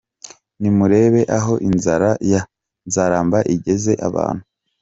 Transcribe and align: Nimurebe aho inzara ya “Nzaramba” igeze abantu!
Nimurebe 0.59 1.21
aho 1.37 1.53
inzara 1.69 2.09
ya 2.31 2.41
“Nzaramba” 2.87 3.39
igeze 3.55 3.91
abantu! 4.07 4.43